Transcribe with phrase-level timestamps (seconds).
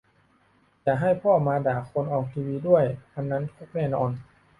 [0.83, 4.11] อย่าให้พ่อมาด่าคนออกทีวีด้วย อันนั้นคุกแน่นอน